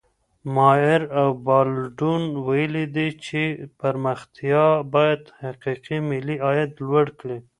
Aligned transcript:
مائر 0.55 1.01
او 1.19 1.27
بالډون 1.45 2.23
ويلي 2.47 2.85
دي 2.95 3.07
چي 3.25 3.43
پرمختيا 3.79 4.65
بايد 4.93 5.21
حقيقي 5.41 5.97
ملي 6.09 6.35
عايد 6.47 6.71
لوړ 6.87 7.07
کړي. 7.19 7.37